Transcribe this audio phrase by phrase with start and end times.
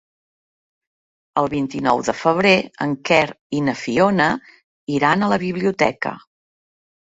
[1.41, 2.53] El vint-i-nou de febrer
[2.87, 3.19] en Quer
[3.59, 4.31] i na Fiona
[4.97, 6.17] iran a la biblioteca.